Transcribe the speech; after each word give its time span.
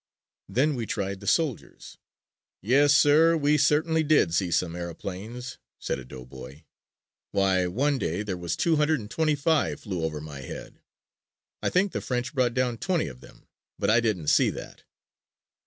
Then 0.49 0.73
we 0.73 0.87
tried 0.87 1.19
the 1.19 1.27
soldiers. 1.27 1.99
"Yes, 2.59 2.95
sir, 2.95 3.37
we 3.37 3.55
certainly 3.59 4.01
did 4.01 4.33
see 4.33 4.49
some 4.49 4.75
aeroplanes," 4.75 5.59
said 5.77 5.99
a 5.99 6.03
doughboy. 6.05 6.63
"Why, 7.29 7.67
one 7.67 7.99
day 7.99 8.23
there 8.23 8.35
was 8.35 8.55
two 8.57 8.77
hundred 8.77 8.99
and 8.99 9.11
twenty 9.11 9.35
five 9.35 9.81
flew 9.81 10.03
over 10.03 10.19
my 10.19 10.39
head. 10.39 10.81
I 11.61 11.69
think 11.69 11.91
the 11.91 12.01
French 12.01 12.33
brought 12.33 12.55
down 12.55 12.79
twenty 12.79 13.05
of 13.05 13.21
them, 13.21 13.45
but 13.77 13.91
I 13.91 13.99
didn't 13.99 14.29
see 14.29 14.49
that." 14.49 14.85